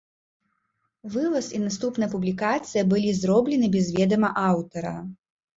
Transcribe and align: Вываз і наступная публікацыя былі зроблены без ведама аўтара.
Вываз 1.15 1.49
і 1.57 1.61
наступная 1.65 2.09
публікацыя 2.15 2.83
былі 2.95 3.13
зроблены 3.21 3.71
без 3.77 3.93
ведама 3.99 4.35
аўтара. 4.49 4.97